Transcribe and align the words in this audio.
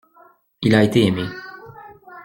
Il 0.63 0.73
a 0.73 0.81
été 0.81 1.05
aimé. 1.05 1.25